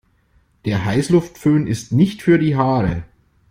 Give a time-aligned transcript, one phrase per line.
[0.65, 3.03] Der Heißluftföhn ist nicht für die Haare.